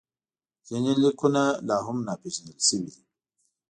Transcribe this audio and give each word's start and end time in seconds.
ځینې 0.67 0.91
لیکونه 1.03 1.43
لا 1.67 1.77
هم 1.85 1.97
ناپېژندل 2.07 2.59
شوي 2.67 2.89
دي. 2.95 3.03